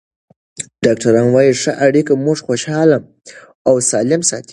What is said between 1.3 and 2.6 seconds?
وايي ښه اړیکې موږ